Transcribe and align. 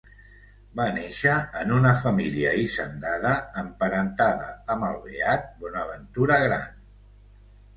Va 0.77 0.85
néixer 0.93 1.33
en 1.63 1.73
una 1.79 1.91
família 1.99 2.53
hisendada 2.61 3.33
emparentada 3.65 4.49
amb 4.77 4.89
el 4.89 4.99
beat 5.05 5.47
Bonaventura 5.67 6.41
Gran. 6.47 6.75